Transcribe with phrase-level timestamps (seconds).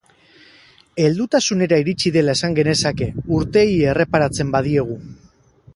[1.03, 3.11] Heldutasunera iritsi dela esan genezake,
[3.41, 5.03] urteei erreparatzen badiegu.